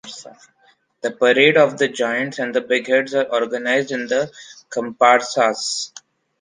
[1.01, 4.07] The parade of giants and bigheads are organized in
[4.71, 5.91] “comparsas”.